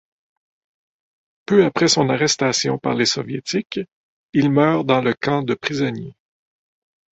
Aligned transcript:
Peu 1.45 1.63
après 1.63 1.87
son 1.87 2.09
arrestation 2.09 2.79
par 2.79 2.95
les 2.95 3.05
Soviétiques, 3.05 3.81
il 4.33 4.49
meurt 4.49 4.83
dans 4.83 5.03
le 5.03 5.13
camp 5.13 5.43
de 5.43 5.53
prisonniers. 5.53 6.17